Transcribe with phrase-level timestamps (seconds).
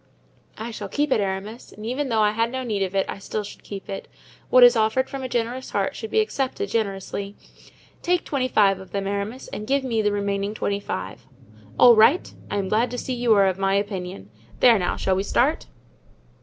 [0.57, 3.19] "I shall keep it, Aramis, and even though I had no need of it I
[3.19, 4.07] still should keep it.
[4.49, 7.35] What is offered from a generous heart should be accepted generously.
[8.01, 11.27] Take twenty five of them, Aramis, and give me the remaining twenty five."
[11.77, 14.31] "All right; I am glad to see you are of my opinion.
[14.59, 15.67] There now, shall we start?"